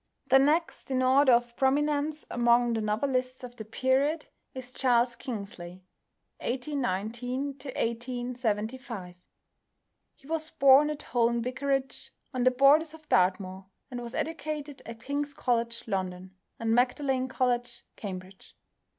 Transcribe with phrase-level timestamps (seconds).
[0.25, 5.83] The next in order of prominence among the novelists of the period is =Charles Kingsley
[6.39, 9.13] (1819 1875)=.
[10.15, 15.03] He was born at Holne Vicarage, on the borders of Dartmoor, and was educated at
[15.03, 18.55] King's College, London, and Magdalen College, Cambridge.